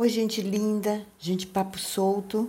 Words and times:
Oi, 0.00 0.08
gente 0.08 0.40
linda, 0.40 1.06
gente 1.18 1.46
papo 1.46 1.78
solto. 1.78 2.48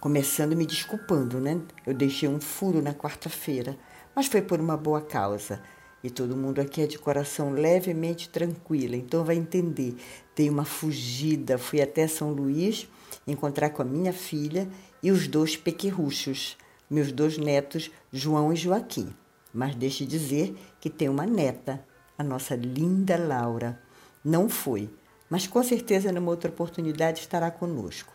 Começando 0.00 0.56
me 0.56 0.64
desculpando, 0.64 1.38
né? 1.38 1.60
Eu 1.86 1.92
deixei 1.92 2.26
um 2.26 2.40
furo 2.40 2.80
na 2.80 2.94
quarta-feira, 2.94 3.76
mas 4.16 4.28
foi 4.28 4.40
por 4.40 4.58
uma 4.58 4.78
boa 4.78 5.02
causa. 5.02 5.60
E 6.02 6.08
todo 6.08 6.34
mundo 6.34 6.58
aqui 6.58 6.80
é 6.80 6.86
de 6.86 6.98
coração 6.98 7.50
levemente 7.50 8.30
tranquilo, 8.30 8.94
então 8.94 9.22
vai 9.26 9.36
entender. 9.36 9.94
Dei 10.34 10.48
uma 10.48 10.64
fugida, 10.64 11.58
fui 11.58 11.82
até 11.82 12.06
São 12.06 12.32
Luís 12.32 12.88
encontrar 13.26 13.68
com 13.68 13.82
a 13.82 13.84
minha 13.84 14.14
filha 14.14 14.66
e 15.02 15.10
os 15.10 15.28
dois 15.28 15.58
pequerruchos, 15.58 16.56
meus 16.88 17.12
dois 17.12 17.36
netos, 17.36 17.90
João 18.10 18.54
e 18.54 18.56
Joaquim. 18.56 19.14
Mas 19.52 19.74
deixe 19.74 20.06
dizer 20.06 20.56
que 20.80 20.88
tem 20.88 21.10
uma 21.10 21.26
neta, 21.26 21.84
a 22.16 22.24
nossa 22.24 22.56
linda 22.56 23.18
Laura. 23.18 23.78
Não 24.24 24.48
foi, 24.48 24.88
mas 25.30 25.46
com 25.46 25.62
certeza 25.62 26.12
numa 26.12 26.30
outra 26.30 26.50
oportunidade 26.50 27.20
estará 27.20 27.50
conosco. 27.50 28.12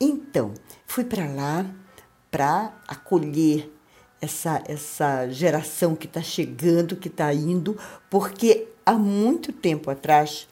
Então, 0.00 0.54
fui 0.86 1.04
para 1.04 1.28
lá 1.28 1.66
para 2.30 2.74
acolher 2.88 3.70
essa, 4.20 4.62
essa 4.66 5.28
geração 5.28 5.94
que 5.94 6.06
está 6.06 6.22
chegando, 6.22 6.96
que 6.96 7.08
está 7.08 7.32
indo, 7.32 7.78
porque 8.10 8.68
há 8.84 8.94
muito 8.94 9.52
tempo 9.52 9.90
atrás, 9.90 10.48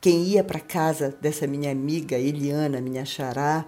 quem 0.00 0.24
ia 0.24 0.44
para 0.44 0.60
casa 0.60 1.16
dessa 1.20 1.46
minha 1.46 1.70
amiga 1.70 2.18
Eliana, 2.18 2.80
minha 2.80 3.04
xará, 3.04 3.64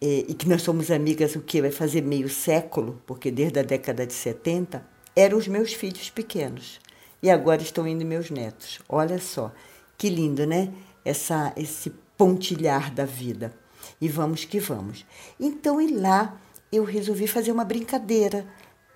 é, 0.00 0.24
e 0.28 0.34
que 0.34 0.48
nós 0.48 0.62
somos 0.62 0.90
amigas 0.90 1.34
o 1.34 1.40
que 1.40 1.60
vai 1.60 1.70
fazer 1.70 2.02
meio 2.02 2.28
século, 2.28 3.02
porque 3.06 3.30
desde 3.30 3.58
a 3.58 3.62
década 3.62 4.06
de 4.06 4.12
70, 4.12 4.86
eram 5.14 5.38
os 5.38 5.48
meus 5.48 5.72
filhos 5.72 6.10
pequenos. 6.10 6.78
E 7.22 7.30
agora 7.30 7.62
estão 7.62 7.88
indo 7.88 8.04
meus 8.04 8.30
netos. 8.30 8.78
Olha 8.88 9.18
só, 9.18 9.50
que 9.96 10.10
lindo, 10.10 10.46
né? 10.46 10.70
Essa, 11.06 11.52
esse 11.56 11.90
pontilhar 12.16 12.92
da 12.92 13.04
vida. 13.04 13.54
E 14.00 14.08
vamos 14.08 14.44
que 14.44 14.58
vamos. 14.58 15.06
Então, 15.38 15.80
e 15.80 15.94
lá 15.94 16.38
eu 16.72 16.84
resolvi 16.84 17.26
fazer 17.26 17.52
uma 17.52 17.64
brincadeira 17.64 18.46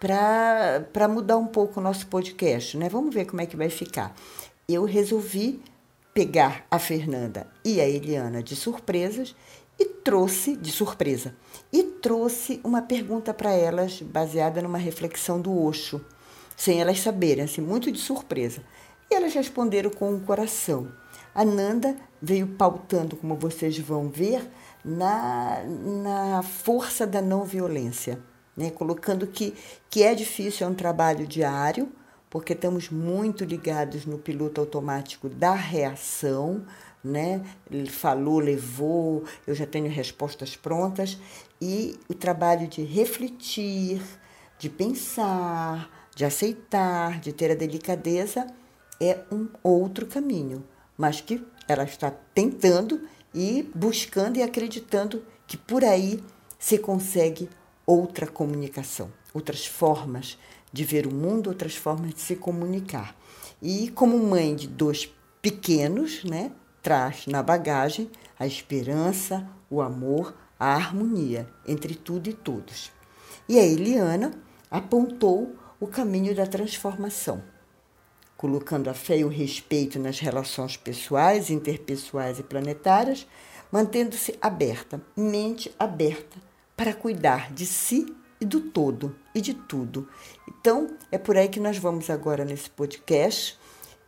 para 0.01 1.09
mudar 1.09 1.37
um 1.37 1.47
pouco 1.47 1.79
o 1.79 1.83
nosso 1.83 2.07
podcast, 2.09 2.77
né? 2.77 2.89
Vamos 2.89 3.15
ver 3.15 3.27
como 3.27 3.41
é 3.41 3.47
que 3.47 3.57
vai 3.57 3.71
ficar. 3.71 4.15
Eu 4.69 4.85
resolvi 4.85 5.63
pegar 6.13 6.67
a 6.71 6.79
Fernanda 6.79 7.47
e 7.65 7.81
a 7.81 7.89
Eliana 7.89 8.43
de 8.43 8.57
surpresas 8.57 9.37
e 9.79 9.85
trouxe 9.85 10.57
de 10.57 10.73
surpresa 10.73 11.35
e 11.73 11.83
trouxe 11.83 12.61
uma 12.65 12.83
pergunta 12.83 13.33
para 13.33 13.53
elas 13.53 14.03
baseada 14.03 14.61
numa 14.61 14.79
reflexão 14.79 15.41
do 15.41 15.57
Osho, 15.65 16.05
sem 16.57 16.81
elas 16.81 17.01
saberem, 17.01 17.45
assim, 17.45 17.61
muito 17.61 17.93
de 17.93 17.99
surpresa. 17.99 18.63
E 19.11 19.15
elas 19.15 19.33
responderam 19.33 19.91
com 19.91 20.15
o 20.15 20.21
coração. 20.21 20.89
A 21.35 21.45
Nanda 21.45 21.97
veio 22.21 22.47
pautando, 22.49 23.17
como 23.17 23.37
vocês 23.37 23.79
vão 23.79 24.09
ver, 24.09 24.51
na, 24.85 25.63
na 25.65 26.43
força 26.43 27.07
da 27.07 27.23
não 27.23 27.45
violência, 27.45 28.19
né? 28.57 28.71
colocando 28.71 29.27
que, 29.27 29.55
que 29.89 30.03
é 30.03 30.15
difícil, 30.15 30.67
é 30.67 30.71
um 30.71 30.75
trabalho 30.75 31.27
diário, 31.27 31.91
porque 32.29 32.53
estamos 32.53 32.91
muito 32.91 33.45
ligados 33.45 34.07
no 34.07 34.19
piloto 34.19 34.61
automático 34.61 35.29
da 35.29 35.53
reação, 35.53 36.65
né? 37.03 37.43
Falou, 37.89 38.39
levou, 38.39 39.25
eu 39.47 39.55
já 39.55 39.67
tenho 39.67 39.91
respostas 39.91 40.57
prontas, 40.57 41.19
e 41.61 41.99
o 42.09 42.15
trabalho 42.15 42.69
de 42.69 42.83
refletir, 42.83 44.03
de 44.59 44.69
pensar, 44.69 46.09
de 46.15 46.25
aceitar, 46.25 47.21
de 47.21 47.33
ter 47.33 47.51
a 47.51 47.55
delicadeza 47.55 48.47
é 49.01 49.21
um 49.33 49.49
outro 49.63 50.07
caminho 50.07 50.63
mas 51.01 51.23
que 51.23 51.43
ela 51.67 51.85
está 51.85 52.11
tentando 52.35 53.01
e 53.35 53.67
buscando 53.75 54.37
e 54.37 54.43
acreditando 54.43 55.25
que 55.47 55.57
por 55.57 55.83
aí 55.83 56.23
se 56.59 56.77
consegue 56.77 57.49
outra 57.87 58.27
comunicação, 58.27 59.11
outras 59.33 59.65
formas 59.65 60.37
de 60.71 60.85
ver 60.85 61.07
o 61.07 61.11
mundo, 61.11 61.47
outras 61.49 61.75
formas 61.75 62.13
de 62.13 62.21
se 62.21 62.37
comunicar. 62.37 63.17
E 63.63 63.89
como 63.93 64.19
mãe 64.19 64.55
de 64.55 64.69
dois 64.69 65.11
pequenos, 65.41 66.23
né, 66.23 66.53
traz 66.83 67.27
na 67.27 67.43
bagagem 67.43 68.11
a 68.39 68.47
esperança, 68.47 69.49
o 69.71 69.81
amor, 69.81 70.37
a 70.59 70.75
harmonia 70.75 71.49
entre 71.67 71.95
tudo 71.95 72.29
e 72.29 72.35
todos. 72.35 72.93
E 73.49 73.59
a 73.59 73.65
Eliana 73.65 74.33
apontou 74.71 75.57
o 75.81 75.87
caminho 75.87 76.35
da 76.35 76.47
transformação 76.47 77.43
colocando 78.41 78.89
a 78.89 78.95
fé 78.95 79.19
e 79.19 79.25
o 79.25 79.29
respeito 79.29 79.99
nas 79.99 80.19
relações 80.19 80.75
pessoais, 80.75 81.51
interpessoais 81.51 82.39
e 82.39 82.43
planetárias, 82.43 83.27
mantendo-se 83.71 84.35
aberta, 84.41 84.99
mente 85.15 85.71
aberta, 85.79 86.39
para 86.75 86.95
cuidar 86.95 87.53
de 87.53 87.67
si 87.67 88.07
e 88.41 88.47
do 88.47 88.63
todo 88.63 89.15
e 89.35 89.43
de 89.43 89.53
tudo. 89.53 90.09
Então, 90.49 90.97
é 91.13 91.19
por 91.19 91.37
aí 91.37 91.51
que 91.51 91.61
nós 91.61 91.77
vamos 91.77 92.09
agora 92.09 92.43
nesse 92.43 92.71
podcast. 92.71 93.59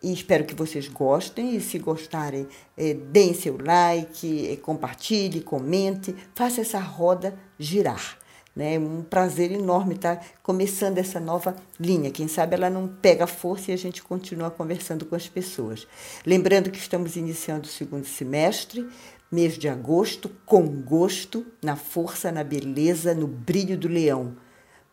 E 0.03 0.11
espero 0.15 0.47
que 0.47 0.55
vocês 0.55 0.89
gostem. 0.89 1.55
E 1.55 1.61
se 1.61 1.79
gostarem, 1.79 2.49
é, 2.75 2.95
deem 2.95 3.35
seu 3.35 3.59
like, 3.63 4.49
é, 4.49 4.57
compartilhe, 4.57 5.43
comente, 5.43 6.17
faça 6.35 6.63
essa 6.63 6.79
roda 6.79 7.39
girar. 7.59 8.17
Né? 8.55 8.79
Um 8.79 9.03
prazer 9.03 9.51
enorme 9.51 9.95
estar 9.95 10.25
começando 10.43 10.99
essa 10.99 11.19
nova 11.19 11.57
linha. 11.81 12.11
Quem 12.11 12.29
sabe 12.29 12.55
ela 12.55 12.69
não 12.69 12.87
pega 12.87 13.27
força 13.27 13.71
e 13.71 13.75
a 13.75 13.79
gente 13.79 14.03
continua 14.03 14.51
conversando 14.51 15.07
com 15.07 15.15
as 15.15 15.27
pessoas. 15.29 15.87
Lembrando 16.25 16.71
que 16.71 16.79
estamos 16.79 17.17
iniciando 17.17 17.67
o 17.67 17.71
segundo 17.71 18.05
semestre, 18.05 18.87
mês 19.31 19.57
de 19.57 19.69
agosto, 19.69 20.31
com 20.45 20.67
gosto, 20.67 21.47
na 21.63 21.77
força, 21.77 22.31
na 22.31 22.45
beleza, 22.45 23.15
no 23.15 23.27
brilho 23.27 23.79
do 23.79 23.89
leão. 23.89 24.37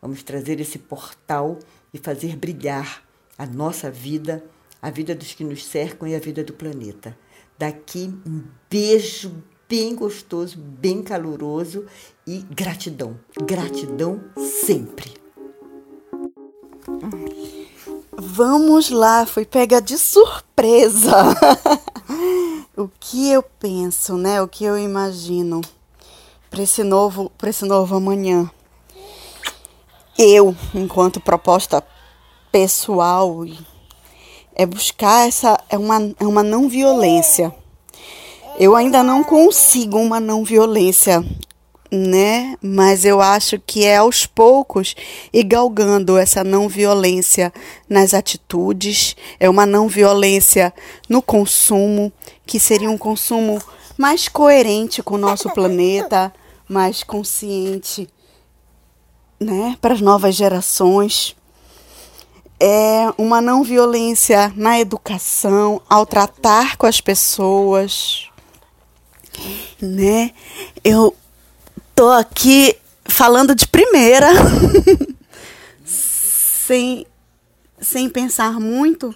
Vamos 0.00 0.22
trazer 0.22 0.58
esse 0.60 0.78
portal 0.78 1.58
e 1.92 1.98
fazer 1.98 2.36
brilhar 2.36 3.04
a 3.36 3.44
nossa 3.44 3.90
vida, 3.90 4.42
a 4.80 4.90
vida 4.90 5.14
dos 5.14 5.34
que 5.34 5.44
nos 5.44 5.66
cercam 5.66 6.08
e 6.08 6.14
a 6.14 6.18
vida 6.18 6.42
do 6.42 6.54
planeta. 6.54 7.16
Daqui, 7.58 8.18
um 8.26 8.42
beijo 8.70 9.42
bem 9.70 9.94
gostoso, 9.94 10.58
bem 10.58 11.00
caloroso 11.00 11.86
e 12.26 12.38
gratidão. 12.38 13.16
Gratidão 13.40 14.20
sempre. 14.36 15.14
Vamos 18.10 18.90
lá, 18.90 19.24
fui 19.24 19.44
pega 19.44 19.80
de 19.80 19.96
surpresa. 19.96 21.12
o 22.76 22.88
que 22.98 23.30
eu 23.30 23.44
penso, 23.44 24.16
né? 24.16 24.42
O 24.42 24.48
que 24.48 24.64
eu 24.64 24.76
imagino 24.76 25.60
para 26.50 26.64
esse 26.64 26.82
novo, 26.82 27.30
para 27.38 27.50
esse 27.50 27.64
novo 27.64 27.94
amanhã. 27.94 28.50
Eu, 30.18 30.54
enquanto 30.74 31.20
proposta 31.20 31.80
pessoal, 32.50 33.44
é 34.52 34.66
buscar 34.66 35.28
essa 35.28 35.62
é 35.68 35.78
uma, 35.78 36.12
é 36.18 36.26
uma 36.26 36.42
não 36.42 36.68
violência 36.68 37.54
eu 38.60 38.76
ainda 38.76 39.02
não 39.02 39.24
consigo 39.24 39.96
uma 39.96 40.20
não 40.20 40.44
violência, 40.44 41.24
né? 41.90 42.58
Mas 42.62 43.06
eu 43.06 43.18
acho 43.18 43.58
que 43.58 43.86
é 43.86 43.96
aos 43.96 44.26
poucos 44.26 44.94
e 45.32 45.42
galgando 45.42 46.18
essa 46.18 46.44
não 46.44 46.68
violência 46.68 47.50
nas 47.88 48.12
atitudes, 48.12 49.16
é 49.40 49.48
uma 49.48 49.64
não 49.64 49.88
violência 49.88 50.74
no 51.08 51.22
consumo, 51.22 52.12
que 52.44 52.60
seria 52.60 52.90
um 52.90 52.98
consumo 52.98 53.58
mais 53.96 54.28
coerente 54.28 55.02
com 55.02 55.14
o 55.14 55.18
nosso 55.18 55.48
planeta, 55.54 56.30
mais 56.68 57.02
consciente, 57.02 58.06
né, 59.40 59.74
para 59.80 59.94
as 59.94 60.02
novas 60.02 60.34
gerações. 60.34 61.34
É 62.62 63.10
uma 63.16 63.40
não 63.40 63.64
violência 63.64 64.52
na 64.54 64.78
educação, 64.78 65.80
ao 65.88 66.04
tratar 66.04 66.76
com 66.76 66.84
as 66.84 67.00
pessoas, 67.00 68.29
né? 69.80 70.32
Eu 70.82 71.16
tô 71.94 72.10
aqui 72.10 72.76
falando 73.04 73.54
de 73.54 73.66
primeira, 73.66 74.28
sem, 75.84 77.06
sem 77.80 78.08
pensar 78.08 78.58
muito, 78.60 79.14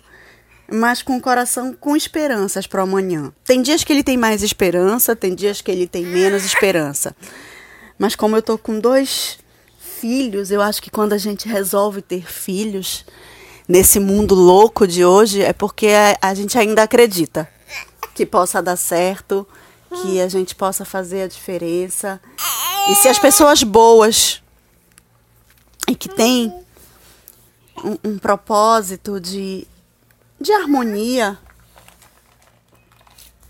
mas 0.70 1.02
com 1.02 1.16
o 1.16 1.20
coração 1.20 1.72
com 1.72 1.96
esperanças 1.96 2.66
para 2.66 2.82
amanhã. 2.82 3.32
Tem 3.44 3.62
dias 3.62 3.84
que 3.84 3.92
ele 3.92 4.02
tem 4.02 4.16
mais 4.16 4.42
esperança, 4.42 5.14
tem 5.14 5.34
dias 5.34 5.60
que 5.60 5.70
ele 5.70 5.86
tem 5.86 6.04
menos 6.04 6.44
esperança. 6.44 7.14
Mas 7.98 8.16
como 8.16 8.36
eu 8.36 8.42
tô 8.42 8.58
com 8.58 8.78
dois 8.78 9.38
filhos, 9.78 10.50
eu 10.50 10.60
acho 10.60 10.82
que 10.82 10.90
quando 10.90 11.12
a 11.12 11.18
gente 11.18 11.48
resolve 11.48 12.02
ter 12.02 12.26
filhos 12.26 13.04
nesse 13.68 13.98
mundo 13.98 14.34
louco 14.34 14.86
de 14.86 15.04
hoje 15.04 15.42
é 15.42 15.52
porque 15.52 15.88
a, 15.88 16.28
a 16.28 16.34
gente 16.34 16.58
ainda 16.58 16.82
acredita 16.82 17.48
que 18.14 18.26
possa 18.26 18.62
dar 18.62 18.76
certo 18.76 19.46
que 20.00 20.20
a 20.20 20.28
gente 20.28 20.54
possa 20.54 20.84
fazer 20.84 21.22
a 21.22 21.28
diferença. 21.28 22.20
E 22.90 22.94
se 22.94 23.08
as 23.08 23.18
pessoas 23.18 23.62
boas 23.62 24.42
e 25.88 25.94
que 25.94 26.08
têm 26.08 26.52
um, 27.84 28.10
um 28.10 28.18
propósito 28.18 29.20
de, 29.20 29.66
de 30.40 30.52
harmonia, 30.52 31.38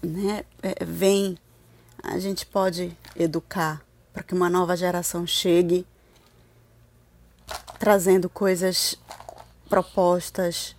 né, 0.02 0.44
é, 0.62 0.84
vem 0.84 1.38
a 2.04 2.18
gente 2.18 2.44
pode 2.44 2.94
educar 3.16 3.82
para 4.12 4.22
que 4.22 4.34
uma 4.34 4.50
nova 4.50 4.76
geração 4.76 5.26
chegue 5.26 5.86
trazendo 7.78 8.28
coisas 8.28 8.94
propostas 9.68 10.76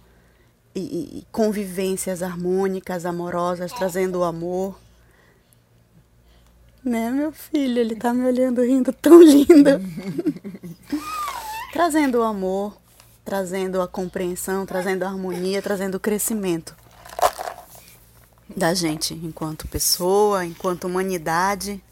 e, 0.76 1.20
e 1.20 1.28
convivências 1.32 2.22
harmônicas, 2.22 3.06
amorosas, 3.06 3.72
trazendo 3.72 4.20
o 4.20 4.24
amor. 4.24 4.80
Né, 6.86 7.10
meu 7.10 7.32
filho? 7.32 7.80
Ele 7.80 7.96
tá 7.96 8.14
me 8.14 8.24
olhando 8.24 8.62
rindo 8.62 8.94
tão 8.94 9.20
lindo. 9.20 9.82
trazendo 11.74 12.20
o 12.20 12.24
amor, 12.24 12.78
trazendo 13.26 13.82
a 13.82 13.88
compreensão, 13.88 14.68
trazendo 14.68 15.02
a 15.02 15.08
harmonia, 15.08 15.64
trazendo 15.64 15.96
o 15.96 16.00
crescimento 16.00 16.76
da 18.56 18.76
gente 18.76 19.16
enquanto 19.16 19.68
pessoa, 19.68 20.46
enquanto 20.46 20.86
humanidade, 20.86 21.84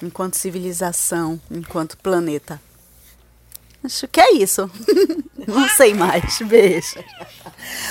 enquanto 0.00 0.36
civilização, 0.36 1.40
enquanto 1.50 1.98
planeta. 1.98 2.60
Acho 3.84 4.08
que 4.08 4.18
é 4.18 4.32
isso. 4.32 4.70
Não 5.46 5.68
sei 5.68 5.92
mais. 5.92 6.38
Beijo. 6.40 6.96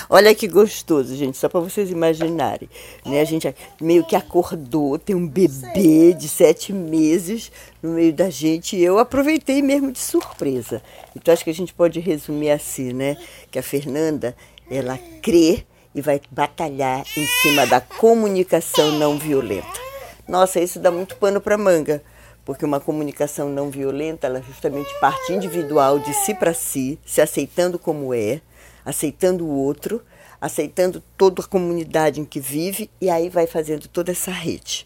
Olha 0.10 0.34
que 0.34 0.48
gostoso, 0.48 1.16
gente, 1.16 1.38
só 1.38 1.48
para 1.48 1.60
vocês 1.60 1.92
imaginarem. 1.92 2.68
Né? 3.06 3.22
A 3.22 3.26
gente 3.26 3.54
meio 3.80 4.04
que 4.04 4.16
acordou, 4.16 4.98
tem 4.98 5.16
um 5.16 5.28
bebê 5.28 6.14
de 6.14 6.28
sete 6.28 6.74
meses 6.74 7.52
no 7.82 7.92
meio 7.92 8.12
da 8.12 8.30
gente 8.32 8.76
e 8.76 8.84
eu 8.84 8.98
aproveitei 8.98 9.62
mesmo 9.62 9.92
de 9.92 10.00
surpresa. 10.00 10.82
Então 11.16 11.32
acho 11.32 11.44
que 11.44 11.52
a 11.52 11.54
gente 11.54 11.74
pode 11.74 12.00
resumir 12.00 12.50
assim, 12.50 12.92
né? 12.92 13.16
Que 13.52 13.60
a 13.60 13.64
Fernanda, 13.64 14.36
ela 14.70 15.00
crê 15.22 15.64
e 15.94 16.02
vai 16.02 16.20
batalhar 16.32 17.06
em 17.16 17.28
cima 17.44 17.68
da 17.68 17.80
comunicação 17.80 18.94
não 18.98 19.20
violenta. 19.20 19.84
Nossa, 20.28 20.60
isso 20.60 20.80
dá 20.80 20.90
muito 20.90 21.16
pano 21.18 21.40
para 21.40 21.56
manga 21.56 22.02
porque 22.46 22.66
uma 22.66 22.80
comunicação 22.80 23.50
não 23.50 23.70
violenta, 23.70 24.28
ela 24.28 24.42
justamente 24.42 24.90
parte 25.00 25.32
individual 25.34 26.00
de 26.00 26.14
si 26.14 26.34
para 26.34 26.54
si, 26.54 27.00
se 27.06 27.22
aceitando 27.22 27.80
como 27.80 28.14
é, 28.14 28.42
aceitando 28.86 29.46
o 29.46 29.56
outro, 29.56 30.02
aceitando 30.42 31.02
toda 31.18 31.42
a 31.42 31.48
comunidade 31.48 32.20
em 32.20 32.26
que 32.26 32.40
vive 32.40 32.90
e 33.00 33.10
aí 33.10 33.30
vai 33.30 33.48
fazendo 33.48 33.88
toda 33.88 34.12
essa 34.12 34.32
rede. 34.32 34.86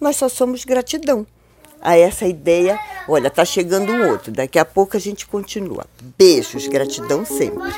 Nós 0.00 0.16
só 0.16 0.28
somos 0.28 0.64
gratidão 0.64 1.26
a 1.80 1.96
essa 1.96 2.26
ideia. 2.26 2.78
Olha, 3.08 3.28
tá 3.28 3.44
chegando 3.44 3.90
um 3.90 4.10
outro, 4.10 4.30
daqui 4.30 4.58
a 4.58 4.64
pouco 4.64 4.96
a 4.96 5.00
gente 5.00 5.26
continua. 5.26 5.84
Beijos, 6.16 6.68
gratidão 6.68 7.24
sempre. 7.24 7.72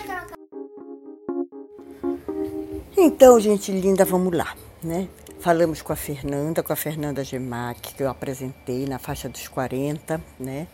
Então, 2.97 3.41
gente 3.41 3.73
linda, 3.73 4.05
vamos 4.05 4.33
lá, 4.37 4.55
né? 4.83 5.09
Falamos 5.45 5.83
com 5.83 5.93
a 5.93 5.97
Fernanda, 5.97 6.63
com 6.63 6.73
a 6.73 6.77
Fernanda 6.77 7.23
Gemac, 7.23 7.93
que 7.93 8.03
eu 8.03 8.09
apresentei 8.09 8.87
na 8.87 8.99
faixa 8.99 9.29
dos 9.29 9.47
40, 9.47 10.19
né? 10.41 10.67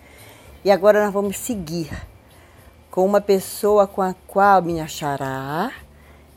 E 0.64 0.70
agora 0.70 1.04
nós 1.04 1.12
vamos 1.12 1.38
seguir 1.38 1.90
com 2.88 3.04
uma 3.04 3.20
pessoa 3.20 3.88
com 3.88 4.00
a 4.00 4.14
qual 4.28 4.62
me 4.62 4.80
achará 4.80 5.72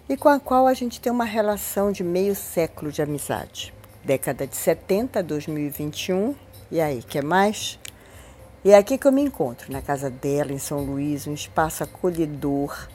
e 0.10 0.18
com 0.18 0.30
a 0.30 0.40
qual 0.40 0.66
a 0.66 0.74
gente 0.74 1.00
tem 1.00 1.12
uma 1.12 1.26
relação 1.26 1.92
de 1.92 2.04
meio 2.04 2.34
século 2.34 2.92
de 2.92 3.04
amizade. 3.04 3.72
Década 4.04 4.48
de 4.48 4.56
70, 4.56 5.22
2021. 5.22 6.34
E 6.72 6.82
aí, 6.82 7.04
quer 7.04 7.24
mais? 7.24 7.78
E 8.66 8.72
é 8.72 8.78
aqui 8.78 8.98
que 8.98 9.06
eu 9.06 9.12
me 9.12 9.22
encontro, 9.22 9.72
na 9.72 9.80
casa 9.80 10.10
dela, 10.10 10.52
em 10.52 10.58
São 10.58 10.80
Luís, 10.80 11.28
um 11.28 11.36
espaço 11.36 11.84
acolhedor, 11.84 12.88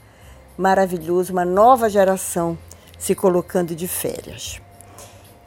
maravilhoso, 0.56 1.32
uma 1.32 1.44
nova 1.44 1.88
geração 1.88 2.58
se 2.99 3.14
colocando 3.14 3.76
de 3.76 3.87
férias. 3.87 4.61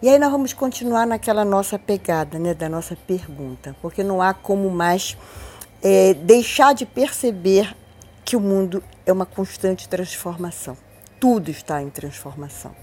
E 0.01 0.09
aí 0.09 0.17
nós 0.17 0.31
vamos 0.31 0.51
continuar 0.51 1.05
naquela 1.05 1.45
nossa 1.45 1.77
pegada, 1.77 2.39
né, 2.39 2.55
da 2.55 2.67
nossa 2.67 2.95
pergunta, 2.95 3.75
porque 3.83 4.03
não 4.03 4.19
há 4.19 4.33
como 4.33 4.67
mais 4.67 5.15
é, 5.79 6.15
deixar 6.15 6.73
de 6.73 6.87
perceber 6.87 7.75
que 8.25 8.35
o 8.35 8.39
mundo 8.39 8.83
é 9.05 9.13
uma 9.13 9.27
constante 9.27 9.87
transformação. 9.87 10.75
Tudo 11.19 11.51
está 11.51 11.83
em 11.83 11.89
transformação. 11.91 12.75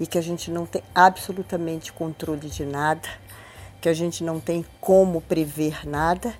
E 0.00 0.06
que 0.06 0.16
a 0.16 0.22
gente 0.22 0.50
não 0.50 0.64
tem 0.64 0.82
absolutamente 0.94 1.92
controle 1.92 2.48
de 2.48 2.64
nada, 2.64 3.06
que 3.78 3.88
a 3.90 3.94
gente 3.94 4.24
não 4.24 4.40
tem 4.40 4.64
como 4.80 5.20
prever 5.20 5.86
nada, 5.86 6.32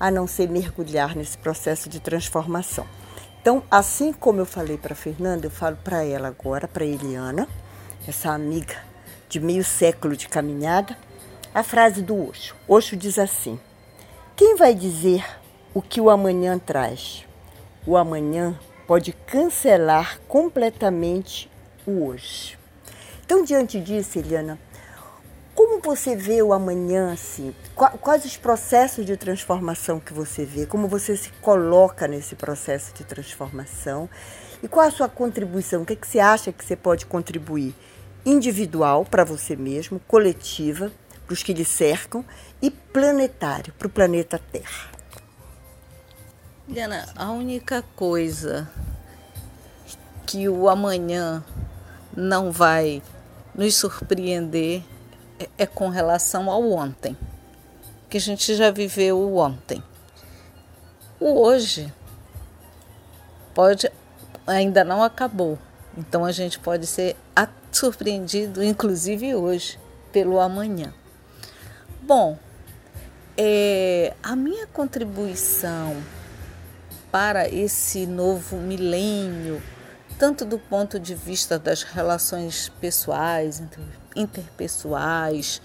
a 0.00 0.10
não 0.10 0.26
ser 0.26 0.48
mergulhar 0.48 1.14
nesse 1.14 1.38
processo 1.38 1.88
de 1.88 2.00
transformação. 2.00 2.84
Então, 3.40 3.62
assim 3.70 4.12
como 4.12 4.40
eu 4.40 4.46
falei 4.46 4.76
para 4.76 4.96
Fernanda, 4.96 5.46
eu 5.46 5.52
falo 5.52 5.76
para 5.84 6.02
ela 6.02 6.26
agora, 6.26 6.66
para 6.66 6.84
Eliana, 6.84 7.46
essa 8.08 8.32
amiga 8.32 8.90
de 9.32 9.40
meio 9.40 9.64
século 9.64 10.14
de 10.14 10.28
caminhada, 10.28 10.94
a 11.54 11.62
frase 11.62 12.02
do 12.02 12.28
Osho. 12.28 12.54
Osho 12.68 12.94
diz 12.94 13.18
assim: 13.18 13.58
Quem 14.36 14.56
vai 14.56 14.74
dizer 14.74 15.24
o 15.72 15.80
que 15.80 16.02
o 16.02 16.10
amanhã 16.10 16.58
traz? 16.58 17.24
O 17.86 17.96
amanhã 17.96 18.58
pode 18.86 19.12
cancelar 19.12 20.20
completamente 20.28 21.50
o 21.86 22.04
hoje. 22.04 22.58
Então, 23.24 23.42
diante 23.42 23.80
disso, 23.80 24.18
Eliana, 24.18 24.58
como 25.54 25.80
você 25.80 26.14
vê 26.14 26.42
o 26.42 26.52
amanhã 26.52 27.10
assim? 27.10 27.54
Quais 27.74 28.26
os 28.26 28.36
processos 28.36 29.06
de 29.06 29.16
transformação 29.16 29.98
que 29.98 30.12
você 30.12 30.44
vê? 30.44 30.66
Como 30.66 30.86
você 30.86 31.16
se 31.16 31.30
coloca 31.40 32.06
nesse 32.06 32.34
processo 32.34 32.92
de 32.92 33.02
transformação? 33.02 34.10
E 34.62 34.68
qual 34.68 34.86
a 34.86 34.90
sua 34.90 35.08
contribuição? 35.08 35.82
O 35.82 35.86
que, 35.86 35.94
é 35.94 35.96
que 35.96 36.06
você 36.06 36.18
acha 36.18 36.52
que 36.52 36.62
você 36.62 36.76
pode 36.76 37.06
contribuir? 37.06 37.74
Individual 38.24 39.04
para 39.04 39.24
você 39.24 39.56
mesmo, 39.56 40.00
coletiva 40.00 40.92
para 41.26 41.34
os 41.34 41.42
que 41.42 41.52
lhe 41.52 41.64
cercam 41.64 42.24
e 42.60 42.70
planetário 42.70 43.72
para 43.74 43.86
o 43.86 43.90
planeta 43.90 44.38
Terra. 44.38 44.90
Diana, 46.66 47.08
a 47.16 47.30
única 47.30 47.82
coisa 47.96 48.70
que 50.26 50.48
o 50.48 50.68
amanhã 50.68 51.44
não 52.16 52.52
vai 52.52 53.02
nos 53.54 53.74
surpreender 53.74 54.82
é, 55.38 55.48
é 55.58 55.66
com 55.66 55.88
relação 55.88 56.50
ao 56.50 56.70
ontem, 56.70 57.16
que 58.08 58.16
a 58.16 58.20
gente 58.20 58.54
já 58.54 58.70
viveu 58.70 59.18
o 59.18 59.36
ontem. 59.36 59.82
O 61.18 61.40
hoje 61.40 61.92
pode 63.54 63.90
ainda 64.46 64.84
não 64.84 65.02
acabou, 65.02 65.58
então 65.96 66.24
a 66.24 66.32
gente 66.32 66.58
pode 66.58 66.86
ser 66.86 67.16
surpreendido, 67.72 68.62
inclusive 68.62 69.34
hoje, 69.34 69.78
pelo 70.12 70.38
amanhã. 70.38 70.92
Bom, 72.00 72.38
é, 73.36 74.14
a 74.22 74.36
minha 74.36 74.66
contribuição 74.66 75.96
para 77.10 77.48
esse 77.48 78.06
novo 78.06 78.56
milênio, 78.56 79.62
tanto 80.18 80.44
do 80.44 80.58
ponto 80.58 80.98
de 80.98 81.14
vista 81.14 81.58
das 81.58 81.82
relações 81.82 82.68
pessoais, 82.80 83.62
interpessoais, 84.14 85.60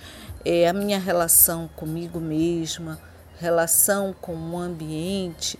é, 0.45 0.67
a 0.67 0.73
minha 0.73 0.99
relação 0.99 1.69
comigo 1.75 2.19
mesma, 2.19 2.99
relação 3.39 4.13
com 4.19 4.33
o 4.33 4.57
ambiente, 4.57 5.59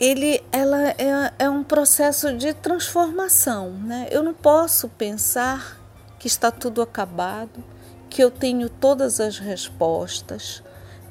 ele, 0.00 0.42
ela 0.52 0.90
é, 0.90 1.32
é 1.38 1.50
um 1.50 1.64
processo 1.64 2.32
de 2.34 2.52
transformação. 2.54 3.70
Né? 3.72 4.08
Eu 4.10 4.22
não 4.22 4.32
posso 4.32 4.88
pensar 4.88 5.78
que 6.18 6.26
está 6.26 6.50
tudo 6.50 6.80
acabado, 6.80 7.62
que 8.08 8.22
eu 8.22 8.30
tenho 8.30 8.68
todas 8.68 9.20
as 9.20 9.38
respostas. 9.38 10.62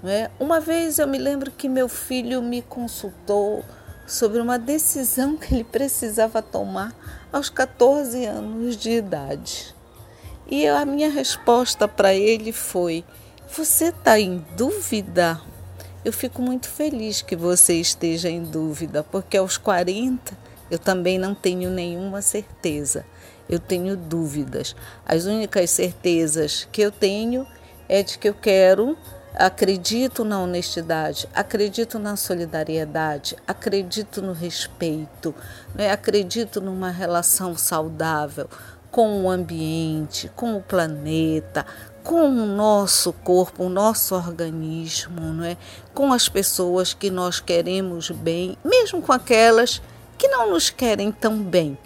Não 0.02 0.10
é? 0.10 0.32
Uma 0.40 0.60
vez 0.60 1.00
eu 1.00 1.08
me 1.08 1.18
lembro 1.18 1.52
que 1.52 1.68
meu 1.68 1.90
filho 1.90 2.42
me 2.42 2.62
consultou 2.62 3.64
sobre 4.06 4.40
uma 4.40 4.58
decisão 4.58 5.36
que 5.36 5.54
ele 5.54 5.64
precisava 5.66 6.42
tomar 6.42 6.96
aos 7.32 7.50
14 7.50 8.26
anos 8.26 8.78
de 8.78 8.92
idade. 8.92 9.76
E 10.50 10.66
a 10.66 10.86
minha 10.86 11.10
resposta 11.10 11.88
para 11.88 12.14
ele 12.14 12.54
foi: 12.54 13.04
Você 13.50 13.88
está 13.90 14.18
em 14.18 14.46
dúvida? 14.56 15.42
Eu 16.08 16.14
fico 16.14 16.42
muito 16.42 16.70
feliz 16.70 17.22
que 17.22 17.36
você 17.36 17.74
esteja 17.74 18.30
em 18.30 18.42
dúvida, 18.42 19.04
porque 19.04 19.36
aos 19.36 19.58
40 19.58 20.38
eu 20.72 20.80
também 20.80 21.20
não 21.20 21.36
tenho 21.36 21.70
nenhuma 21.70 22.22
certeza. 22.22 23.06
Eu 23.50 23.60
tenho 23.60 23.98
dúvidas. 23.98 24.74
As 25.06 25.26
únicas 25.26 25.70
certezas 25.70 26.66
que 26.72 26.82
eu 26.82 26.94
tenho 26.94 27.46
é 27.90 28.02
de 28.04 28.18
que 28.18 28.30
eu 28.30 28.34
quero, 28.34 28.98
acredito 29.36 30.24
na 30.24 30.40
honestidade, 30.40 31.28
acredito 31.36 32.00
na 32.00 32.16
solidariedade, 32.16 33.36
acredito 33.46 34.22
no 34.22 34.32
respeito, 34.32 35.36
né? 35.76 35.92
acredito 35.92 36.62
numa 36.62 36.90
relação 36.90 37.54
saudável 37.58 38.50
com 38.90 39.24
o 39.24 39.30
ambiente, 39.30 40.32
com 40.36 40.56
o 40.56 40.64
planeta, 40.64 41.66
com 42.08 42.30
o 42.30 42.46
nosso 42.46 43.12
corpo, 43.12 43.66
o 43.66 43.70
nosso 43.70 44.16
organismo, 44.16 45.20
não 45.34 45.44
é? 45.44 45.58
com 45.94 46.14
as 46.14 46.30
pessoas 46.30 46.94
que 46.94 47.12
nós 47.12 47.42
queremos 47.42 48.10
bem, 48.12 48.58
mesmo 48.64 49.02
com 49.02 49.12
aquelas 49.12 49.82
que 50.18 50.30
não 50.30 50.52
nos 50.52 50.70
querem 50.70 51.12
tão 51.12 51.38
bem, 51.38 51.78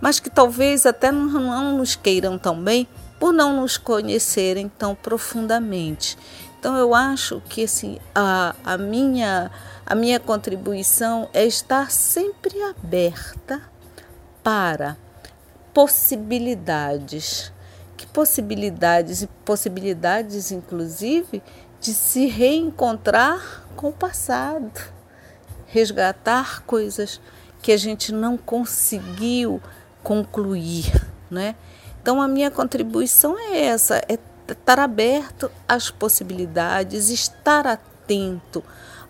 mas 0.00 0.20
que 0.20 0.30
talvez 0.30 0.86
até 0.86 1.10
não, 1.10 1.76
nos 1.76 1.96
queiram 1.96 2.38
tão 2.38 2.56
bem, 2.62 2.86
por 3.18 3.32
não 3.32 3.62
nos 3.62 3.76
conhecerem 3.76 4.68
tão 4.68 4.94
profundamente. 4.94 6.16
Então 6.60 6.76
eu 6.76 6.94
acho 6.94 7.42
que 7.48 7.64
assim, 7.64 7.98
a, 8.14 8.54
a, 8.64 8.78
minha, 8.78 9.50
a 9.84 9.94
minha 9.96 10.20
contribuição 10.20 11.28
é 11.34 11.44
estar 11.44 11.90
sempre 11.90 12.62
aberta 12.62 13.60
para 14.40 14.96
possibilidades. 15.74 17.52
Possibilidades? 18.06 19.22
E 19.22 19.26
possibilidades, 19.44 20.50
inclusive, 20.50 21.42
de 21.80 21.92
se 21.92 22.26
reencontrar 22.26 23.66
com 23.76 23.88
o 23.88 23.92
passado, 23.92 24.72
resgatar 25.66 26.62
coisas 26.62 27.20
que 27.60 27.72
a 27.72 27.76
gente 27.76 28.12
não 28.12 28.36
conseguiu 28.36 29.60
concluir, 30.02 30.92
né? 31.30 31.54
Então 32.00 32.20
a 32.20 32.28
minha 32.28 32.50
contribuição 32.50 33.38
é 33.38 33.64
essa, 33.64 33.96
é 34.08 34.18
estar 34.46 34.78
aberto 34.78 35.50
às 35.66 35.90
possibilidades, 35.90 37.08
estar 37.08 37.66
atento 37.66 37.93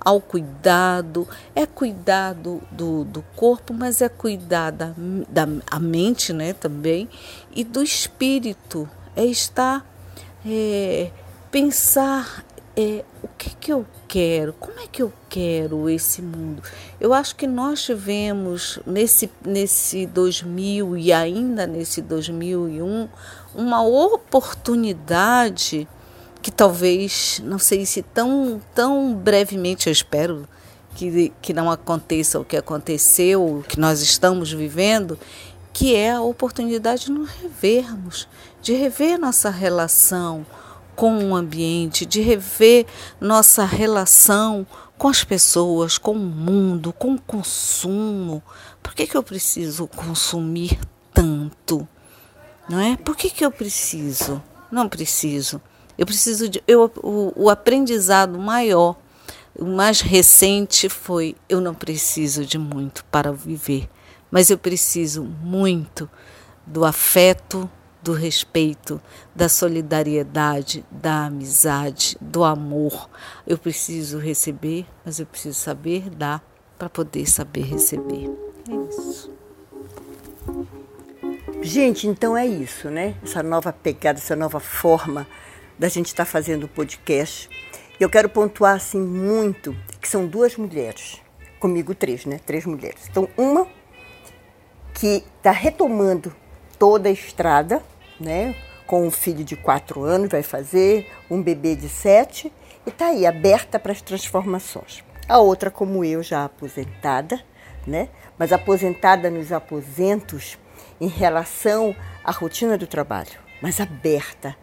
ao 0.05 0.21
cuidado, 0.21 1.27
é 1.55 1.65
cuidar 1.65 2.35
do, 2.35 2.61
do, 2.71 3.05
do 3.05 3.23
corpo, 3.35 3.73
mas 3.73 4.03
é 4.03 4.09
cuidar 4.09 4.71
da, 4.71 4.93
da 5.29 5.49
a 5.67 5.81
mente 5.81 6.33
né, 6.33 6.53
também, 6.53 7.09
e 7.55 7.65
do 7.65 7.83
espírito, 7.83 8.89
é 9.17 9.25
estar, 9.25 9.85
é, 10.45 11.11
pensar 11.51 12.45
é, 12.77 13.03
o 13.23 13.29
que, 13.39 13.57
que 13.57 13.73
eu 13.73 13.87
quero, 14.07 14.53
como 14.55 14.79
é 14.81 14.87
que 14.87 15.03
eu 15.03 15.13
quero 15.29 15.89
esse 15.89 16.21
mundo. 16.21 16.63
Eu 17.01 17.15
acho 17.15 17.35
que 17.35 17.47
nós 17.47 17.83
tivemos 17.83 18.79
nesse, 18.87 19.31
nesse 19.45 20.07
2000 20.07 20.99
e 20.99 21.13
ainda 21.13 21.67
nesse 21.67 22.03
2001 22.03 23.09
uma 23.55 23.83
oportunidade 23.83 25.89
que 26.45 26.51
talvez, 26.51 27.41
não 27.43 27.59
sei 27.59 27.87
se 27.87 28.03
tão, 28.03 28.61
tão 28.75 29.15
brevemente, 29.15 29.87
eu 29.87 29.93
espero 29.95 30.47
que, 30.95 31.33
que 31.41 31.55
não 31.55 31.71
aconteça 31.71 32.39
o 32.39 32.45
que 32.45 32.55
aconteceu, 32.55 33.61
o 33.61 33.63
que 33.63 33.81
nós 33.81 34.03
estamos 34.03 34.53
vivendo, 34.53 35.19
que 35.73 35.97
é 35.97 36.13
a 36.13 36.21
oportunidade 36.21 37.07
de 37.07 37.13
nos 37.13 37.31
revermos, 37.31 38.29
de 38.61 38.75
rever 38.75 39.19
nossa 39.19 39.49
relação 39.49 40.45
com 40.95 41.31
o 41.31 41.35
ambiente, 41.35 42.05
de 42.05 42.21
rever 42.21 42.85
nossa 43.19 43.65
relação 43.65 44.67
com 44.99 45.09
as 45.09 45.25
pessoas, 45.25 45.97
com 45.97 46.13
o 46.13 46.19
mundo, 46.19 46.93
com 46.93 47.15
o 47.15 47.21
consumo. 47.23 48.43
Por 48.83 48.95
que, 48.95 49.07
que 49.07 49.17
eu 49.17 49.23
preciso 49.23 49.87
consumir 49.87 50.79
tanto? 51.11 51.89
Não 52.69 52.79
é? 52.79 52.99
Por 52.99 53.17
que, 53.17 53.31
que 53.31 53.47
eu 53.47 53.51
preciso? 53.51 54.43
Não 54.71 54.91
preciso. 54.91 55.59
Eu 55.97 56.07
preciso 56.07 56.49
de. 56.49 56.63
Eu, 56.67 56.91
o, 57.03 57.33
o 57.45 57.51
aprendizado 57.51 58.39
maior, 58.39 58.97
o 59.57 59.65
mais 59.65 60.01
recente 60.01 60.89
foi: 60.89 61.37
eu 61.49 61.61
não 61.61 61.75
preciso 61.75 62.45
de 62.45 62.59
muito 62.59 63.05
para 63.07 63.33
viver, 63.33 63.89
mas 64.31 64.51
eu 64.51 64.59
preciso 64.59 65.23
muito 65.23 66.09
do 66.67 66.85
afeto, 66.85 67.71
do 68.03 68.13
respeito, 68.13 69.01
da 69.35 69.49
solidariedade, 69.49 70.85
da 70.91 71.27
amizade, 71.27 72.17
do 72.21 72.45
amor. 72.45 73.09
Eu 73.47 73.57
preciso 73.57 74.19
receber, 74.19 74.87
mas 75.05 75.21
eu 75.21 75.27
preciso 75.27 75.59
saber 75.59 76.11
dar 76.11 76.45
para 76.79 76.91
poder 76.91 77.27
saber 77.27 77.63
receber. 77.63 78.31
É 78.69 78.75
isso. 78.91 79.31
Gente, 81.63 82.07
então 82.07 82.37
é 82.37 82.47
isso, 82.47 82.91
né? 82.91 83.15
Essa 83.23 83.43
nova 83.43 83.73
pegada, 83.73 84.19
essa 84.19 84.37
nova 84.37 84.61
forma 84.61 85.27
da 85.79 85.89
gente 85.89 86.07
estar 86.07 86.25
tá 86.25 86.31
fazendo 86.31 86.65
o 86.65 86.69
podcast. 86.69 87.49
Eu 87.99 88.09
quero 88.09 88.29
pontuar 88.29 88.77
assim 88.77 89.01
muito 89.01 89.77
que 90.01 90.09
são 90.09 90.27
duas 90.27 90.57
mulheres, 90.57 91.21
comigo 91.59 91.95
três, 91.95 92.27
né? 92.27 92.41
Três 92.45 92.67
mulheres. 92.67 93.09
Então, 93.09 93.29
uma 93.37 93.67
que 94.93 95.25
está 95.37 95.51
retomando 95.51 96.35
toda 96.79 97.09
a 97.09 97.13
estrada, 97.13 97.83
né? 98.19 98.55
Com 98.87 99.07
um 99.07 99.11
filho 99.11 99.45
de 99.45 99.57
quatro 99.57 100.03
anos, 100.03 100.29
vai 100.29 100.43
fazer, 100.43 101.11
um 101.31 101.43
bebê 101.43 101.75
de 101.75 101.89
sete, 101.89 102.53
e 102.87 102.91
está 102.91 103.07
aí, 103.07 103.27
aberta 103.27 103.79
para 103.79 103.93
as 103.93 104.03
transformações. 104.03 105.03
A 105.27 105.39
outra, 105.39 105.71
como 105.71 106.05
eu, 106.05 106.23
já 106.23 106.45
aposentada, 106.45 107.41
né? 107.87 108.09
Mas 108.39 108.53
aposentada 108.53 109.31
nos 109.31 109.53
aposentos 109.53 110.59
em 111.01 111.09
relação 111.09 111.97
à 112.23 112.31
rotina 112.31 112.77
do 112.77 112.87
trabalho, 112.87 113.39
mas 113.63 113.81
aberta 113.81 114.57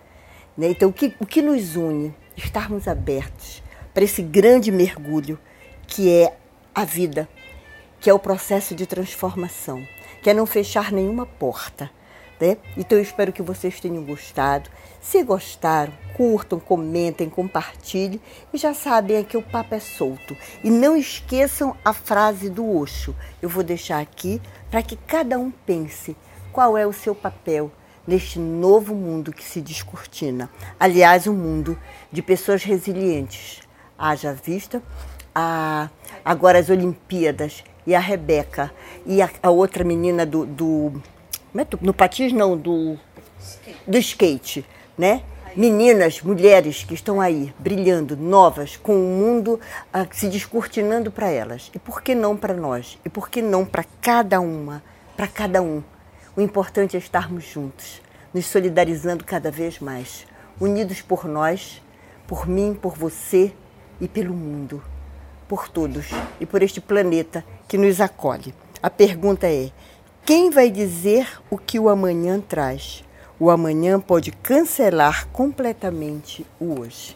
né? 0.58 0.68
Então, 0.68 0.90
o 0.90 0.94
que, 0.94 1.16
o 1.20 1.26
que 1.26 1.42
nos 1.42 1.76
une? 1.76 2.14
Estarmos 2.36 2.88
abertos 2.88 3.62
para 3.94 4.04
esse 4.04 4.22
grande 4.22 4.72
mergulho 4.72 5.38
que 5.86 6.10
é 6.10 6.36
a 6.74 6.86
vida, 6.86 7.28
que 8.00 8.10
é 8.10 8.14
o 8.14 8.20
processo 8.20 8.74
de 8.74 8.86
transformação, 8.86 9.86
que 10.22 10.30
é 10.30 10.34
não 10.34 10.46
fechar 10.46 10.92
nenhuma 10.92 11.26
porta. 11.26 11.92
Né? 12.40 12.58
Então, 12.76 12.98
eu 12.98 13.04
espero 13.04 13.32
que 13.32 13.42
vocês 13.42 13.80
tenham 13.80 14.04
gostado. 14.04 14.70
Se 15.00 15.22
gostaram, 15.22 15.94
curtam, 16.16 16.60
comentem, 16.60 17.30
compartilhem. 17.30 18.20
E 18.52 18.58
já 18.58 18.74
sabem 18.74 19.18
é 19.18 19.24
que 19.24 19.38
o 19.38 19.44
papo 19.44 19.76
é 19.76 19.80
solto. 19.80 20.36
E 20.64 20.72
não 20.72 20.98
esqueçam 20.98 21.78
a 21.86 21.94
frase 21.94 22.50
do 22.50 22.68
Osho. 22.78 23.16
Eu 23.42 23.50
vou 23.50 23.64
deixar 23.64 24.00
aqui 24.00 24.42
para 24.72 24.82
que 24.82 24.96
cada 24.96 25.38
um 25.38 25.52
pense 25.52 26.16
qual 26.52 26.76
é 26.76 26.86
o 26.88 26.94
seu 26.94 27.14
papel 27.14 27.72
neste 28.08 28.40
novo 28.40 28.94
mundo 28.94 29.32
que 29.32 29.44
se 29.44 29.62
descortina. 29.62 30.50
Aliás, 30.80 31.28
um 31.28 31.34
mundo 31.34 31.78
de 32.12 32.22
pessoas 32.22 32.64
resilientes. 32.64 33.62
Haja 33.98 34.34
vista 34.34 34.82
a, 35.34 35.90
agora 36.26 36.60
as 36.60 36.70
Olimpíadas 36.70 37.64
e 37.86 37.96
a 37.96 38.00
Rebeca 38.00 38.72
e 39.06 39.22
a, 39.22 39.30
a 39.42 39.50
outra 39.50 39.84
menina 39.84 40.26
do, 40.26 40.46
do 40.46 41.02
é 41.56 41.68
no 41.82 41.94
patins 41.94 42.32
não 42.32 42.58
do 42.58 42.98
do 43.88 43.98
skate, 43.98 44.66
né? 44.98 45.24
Meninas, 45.56 46.22
mulheres 46.22 46.84
que 46.84 46.94
estão 46.94 47.20
aí 47.20 47.54
brilhando, 47.60 48.16
novas, 48.16 48.78
com 48.78 48.94
o 48.94 49.18
mundo 49.18 49.60
uh, 49.94 50.08
se 50.12 50.30
descortinando 50.30 51.12
para 51.12 51.30
elas. 51.30 51.70
E 51.76 51.80
por 51.80 52.02
que 52.02 52.16
não 52.16 52.38
para 52.38 52.54
nós? 52.54 52.98
E 53.04 53.10
por 53.10 53.30
que 53.30 53.42
não 53.42 53.66
para 53.66 53.84
cada 54.00 54.40
uma, 54.40 54.82
para 55.18 55.28
cada 55.28 55.62
um? 55.62 55.84
O 56.36 56.40
importante 56.40 56.96
é 56.96 57.00
estarmos 57.00 57.44
juntos, 57.44 58.02
nos 58.34 58.46
solidarizando 58.46 59.26
cada 59.26 59.52
vez 59.52 59.80
mais, 59.80 60.26
unidos 60.62 61.02
por 61.02 61.26
nós, 61.26 61.82
por 62.26 62.48
mim, 62.48 62.74
por 62.74 62.96
você 62.96 63.54
e 64.00 64.08
pelo 64.08 64.34
mundo, 64.34 64.82
por 65.46 65.68
todos 65.68 66.08
e 66.40 66.46
por 66.46 66.64
este 66.64 66.80
planeta 66.80 67.44
que 67.68 67.78
nos 67.78 68.00
acolhe. 68.00 68.54
A 68.82 68.90
pergunta 68.90 69.46
é: 69.46 69.72
quem 70.26 70.50
vai 70.50 70.72
dizer 70.72 71.28
o 71.50 71.58
que 71.58 71.78
o 71.78 71.90
amanhã 71.90 72.40
traz? 72.40 73.04
O 73.38 73.50
amanhã 73.50 74.00
pode 74.00 74.32
cancelar 74.32 75.28
completamente 75.34 76.46
o 76.62 76.80
hoje. 76.80 77.14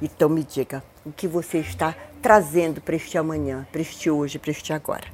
Então 0.00 0.28
me 0.28 0.44
diga 0.44 0.84
o 1.04 1.10
que 1.10 1.26
você 1.26 1.58
está 1.58 1.96
trazendo 2.22 2.80
para 2.80 2.94
este 2.94 3.18
amanhã, 3.18 3.66
para 3.70 3.82
este 3.82 4.08
hoje, 4.08 4.38
para 4.38 4.52
este 4.52 4.72
agora. 4.72 5.04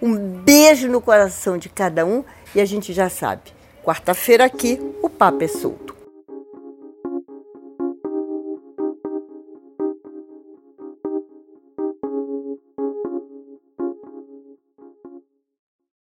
Um 0.00 0.16
beijo 0.16 0.86
no 0.86 1.00
coração 1.00 1.56
de 1.56 1.68
cada 1.68 2.04
um 2.04 2.22
e 2.54 2.60
a 2.60 2.64
gente 2.64 2.92
já 2.92 3.08
sabe, 3.08 3.42
quarta-feira 3.82 4.44
aqui 4.44 4.78
o 5.02 5.08
papo 5.08 5.42
é 5.42 5.48
solto. 5.48 5.97